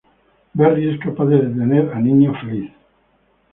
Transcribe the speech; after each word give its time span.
Berry 0.55 0.89
es 0.95 0.99
capaz 0.99 1.27
de 1.27 1.41
detener 1.43 1.91
a 1.93 1.99
Niño 1.99 2.33
Feliz. 2.41 2.71